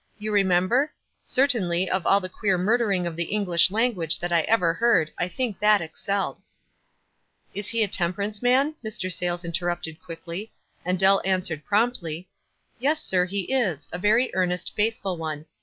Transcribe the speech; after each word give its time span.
You 0.17 0.31
remember? 0.31 0.91
Certainly 1.23 1.87
of 1.87 2.07
all 2.07 2.19
the 2.19 2.27
queer 2.27 2.55
74 2.55 2.57
WISE 2.57 2.57
AND 2.57 2.67
OTHERWISE. 2.67 2.71
murdering 2.71 3.07
of 3.07 3.15
the 3.15 3.35
English 3.35 3.69
language 3.69 4.17
that 4.19 4.31
I 4.31 4.41
ever 4.51 4.73
heard 4.73 5.13
I 5.19 5.27
think 5.27 5.59
that 5.59 5.79
excelled."" 5.79 6.41
Is 7.53 7.67
he 7.67 7.83
a 7.83 7.87
temperance 7.87 8.41
man?" 8.41 8.73
Mr. 8.83 9.13
Sayles 9.13 9.43
in 9.45 9.51
terrupted, 9.51 10.01
quickly; 10.01 10.51
and 10.83 10.97
Dell 10.97 11.21
answered 11.23 11.63
prompt 11.65 12.01
iy. 12.01 12.25
"Yes, 12.79 12.99
sir, 13.03 13.25
he 13.25 13.41
is— 13.53 13.89
a 13.93 13.99
very 13.99 14.31
earnest, 14.33 14.73
faithful 14.75 15.17
one. 15.17 15.41
Mrs. 15.41 15.45